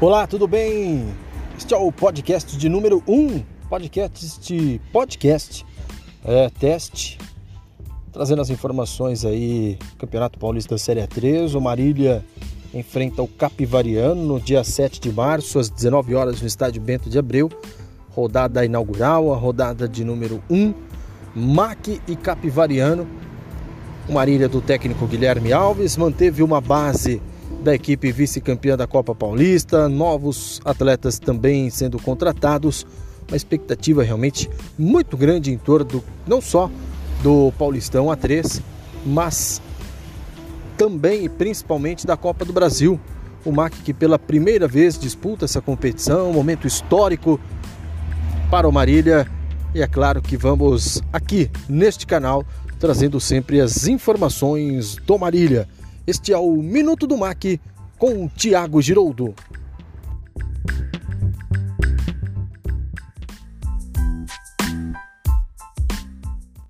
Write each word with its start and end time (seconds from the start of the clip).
Olá, 0.00 0.28
tudo 0.28 0.46
bem? 0.46 1.12
Este 1.56 1.74
é 1.74 1.76
o 1.76 1.90
podcast 1.90 2.56
de 2.56 2.68
número 2.68 3.02
1, 3.04 3.42
podcast 3.68 4.40
de 4.40 4.80
podcast, 4.92 5.66
é, 6.24 6.48
teste, 6.50 7.18
trazendo 8.12 8.40
as 8.40 8.48
informações 8.48 9.24
aí, 9.24 9.76
Campeonato 9.98 10.38
Paulista 10.38 10.76
da 10.76 10.78
Série 10.78 11.04
3, 11.04 11.52
o 11.56 11.60
Marília 11.60 12.24
enfrenta 12.72 13.22
o 13.22 13.26
Capivariano 13.26 14.22
no 14.22 14.40
dia 14.40 14.62
7 14.62 15.00
de 15.00 15.10
março, 15.10 15.58
às 15.58 15.68
19 15.68 16.14
horas 16.14 16.40
no 16.40 16.46
estádio 16.46 16.80
Bento 16.80 17.10
de 17.10 17.18
Abreu, 17.18 17.50
rodada 18.10 18.64
inaugural, 18.64 19.34
a 19.34 19.36
rodada 19.36 19.88
de 19.88 20.04
número 20.04 20.40
1, 20.48 20.74
MAC 21.34 22.00
e 22.06 22.14
Capivariano, 22.14 23.04
o 24.08 24.12
Marília 24.12 24.48
do 24.48 24.60
técnico 24.60 25.08
Guilherme 25.08 25.52
Alves 25.52 25.96
manteve 25.96 26.40
uma 26.40 26.60
base 26.60 27.20
da 27.62 27.74
equipe 27.74 28.10
vice-campeã 28.12 28.76
da 28.76 28.86
Copa 28.86 29.14
Paulista, 29.14 29.88
novos 29.88 30.60
atletas 30.64 31.18
também 31.18 31.70
sendo 31.70 31.98
contratados, 31.98 32.86
uma 33.28 33.36
expectativa 33.36 34.02
realmente 34.02 34.48
muito 34.78 35.16
grande 35.16 35.52
em 35.52 35.58
torno 35.58 35.84
do, 35.84 36.04
não 36.26 36.40
só 36.40 36.70
do 37.22 37.52
Paulistão 37.58 38.06
A3, 38.06 38.62
mas 39.04 39.60
também 40.76 41.24
e 41.24 41.28
principalmente 41.28 42.06
da 42.06 42.16
Copa 42.16 42.44
do 42.44 42.52
Brasil. 42.52 42.98
O 43.44 43.52
MAC 43.52 43.76
que 43.82 43.92
pela 43.92 44.18
primeira 44.18 44.68
vez 44.68 44.98
disputa 44.98 45.44
essa 45.44 45.60
competição, 45.60 46.30
um 46.30 46.32
momento 46.32 46.66
histórico 46.66 47.40
para 48.50 48.68
o 48.68 48.72
Marília. 48.72 49.26
E 49.74 49.82
é 49.82 49.86
claro 49.86 50.22
que 50.22 50.36
vamos 50.36 51.02
aqui 51.12 51.50
neste 51.68 52.06
canal 52.06 52.44
trazendo 52.78 53.18
sempre 53.18 53.60
as 53.60 53.86
informações 53.88 54.96
do 54.96 55.18
Marília. 55.18 55.68
Este 56.08 56.32
é 56.32 56.38
o 56.38 56.56
Minuto 56.56 57.06
do 57.06 57.18
MAC 57.18 57.60
com 57.98 58.24
o 58.24 58.30
Tiago 58.34 58.80
Giroldo. 58.80 59.34